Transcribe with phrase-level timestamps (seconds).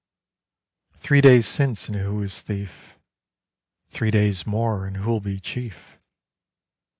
[0.95, 2.97] Three days since, and who was Thief?
[3.91, 5.99] Three days more, and who'll be Chief?